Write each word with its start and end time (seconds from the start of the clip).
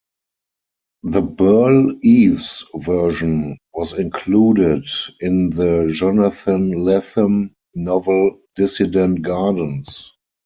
The 1.03 1.21
Burl 1.21 1.95
Ives 2.03 2.65
version 2.73 3.59
was 3.71 3.93
included 3.93 4.87
in 5.19 5.51
the 5.51 5.93
Jonathan 5.93 6.71
Lethem 6.71 7.51
novel 7.75 8.39
"Dissident 8.55 9.21
Gardens". 9.21 10.11